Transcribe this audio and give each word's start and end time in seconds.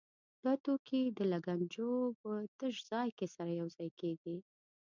دا 0.43 0.53
توکي 0.63 1.01
د 1.17 1.19
لګنچو 1.31 1.89
په 2.21 2.31
تش 2.59 2.75
ځای 2.91 3.09
کې 3.17 3.27
سره 3.35 3.51
یو 3.59 3.67
ځای 3.75 3.89
کېږي. 3.99 4.37